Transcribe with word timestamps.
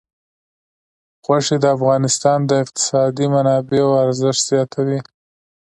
غوښې 1.25 1.57
د 1.63 1.65
افغانستان 1.77 2.39
د 2.45 2.51
اقتصادي 2.63 3.25
منابعو 3.35 3.99
ارزښت 4.05 4.41
زیاتوي. 4.49 4.99